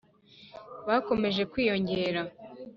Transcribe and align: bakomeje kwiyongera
bakomeje 0.87 1.41
kwiyongera 1.51 2.21